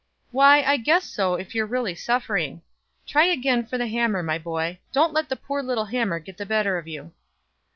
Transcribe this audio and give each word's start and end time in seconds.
"Why, 0.31 0.63
I 0.63 0.77
guess 0.77 1.03
so, 1.05 1.35
if 1.35 1.53
you 1.53 1.61
are 1.61 1.67
really 1.67 1.93
suffering. 1.93 2.63
Try 3.05 3.25
again 3.25 3.67
for 3.67 3.77
the 3.77 3.85
hammer, 3.85 4.23
my 4.23 4.39
boy; 4.39 4.79
don't 4.91 5.13
let 5.13 5.31
a 5.31 5.35
poor 5.35 5.61
little 5.61 5.85
hammer 5.85 6.17
get 6.17 6.37
the 6.37 6.45
better 6.47 6.79
of 6.79 6.87
you." 6.87 7.13